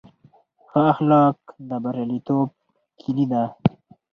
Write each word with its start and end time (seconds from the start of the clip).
ښه 0.67 0.81
اخلاق 0.93 1.37
د 1.69 1.71
بریالیتوب 1.83 2.49
کیلي 3.01 3.25
ده. 3.31 3.43